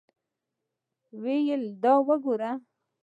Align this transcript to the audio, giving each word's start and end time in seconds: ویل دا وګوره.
ویل 1.21 1.63
دا 1.83 1.93
وګوره. 2.07 2.51